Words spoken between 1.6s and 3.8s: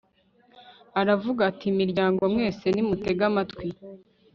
miryango mwese, nimutege amatwi